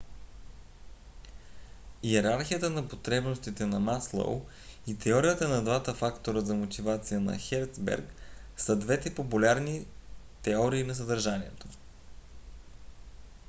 [2.03, 4.45] йерархията на потребностите на маслоу
[4.87, 8.13] и теорията на двата фактора за мотивация на херцберг
[8.57, 9.85] са двете популярни
[10.43, 11.67] теории на съдържанието